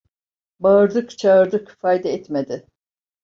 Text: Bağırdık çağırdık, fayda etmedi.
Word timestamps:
Bağırdık 0.59 1.17
çağırdık, 1.19 1.77
fayda 1.81 2.09
etmedi. 2.09 2.65